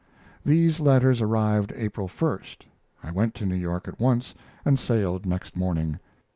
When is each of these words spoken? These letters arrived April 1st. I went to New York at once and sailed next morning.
These 0.43 0.79
letters 0.79 1.21
arrived 1.21 1.71
April 1.75 2.07
1st. 2.07 2.65
I 3.03 3.11
went 3.11 3.35
to 3.35 3.45
New 3.45 3.53
York 3.53 3.87
at 3.87 3.99
once 3.99 4.33
and 4.65 4.79
sailed 4.79 5.27
next 5.27 5.55
morning. 5.55 5.99